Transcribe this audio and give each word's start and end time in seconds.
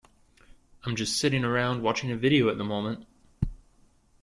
I'm 0.83 0.95
just 0.95 1.19
sitting 1.19 1.43
around 1.45 1.83
watching 1.83 2.09
a 2.09 2.17
video 2.17 2.49
at 2.49 2.57
the 2.57 2.63
moment. 2.63 3.05